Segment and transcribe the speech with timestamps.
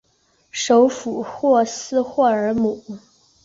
[0.49, 2.83] 首府霍斯霍尔姆。